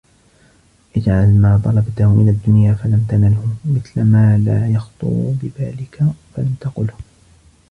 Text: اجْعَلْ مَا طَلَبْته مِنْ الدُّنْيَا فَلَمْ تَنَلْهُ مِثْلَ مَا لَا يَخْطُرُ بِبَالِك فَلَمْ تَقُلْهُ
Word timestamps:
اجْعَلْ 0.97 1.41
مَا 1.41 1.61
طَلَبْته 1.65 2.15
مِنْ 2.15 2.29
الدُّنْيَا 2.29 2.73
فَلَمْ 2.73 3.05
تَنَلْهُ 3.09 3.55
مِثْلَ 3.65 4.03
مَا 4.03 4.37
لَا 4.37 4.67
يَخْطُرُ 4.69 5.33
بِبَالِك 5.43 5.99
فَلَمْ 6.35 6.55
تَقُلْهُ 6.61 6.93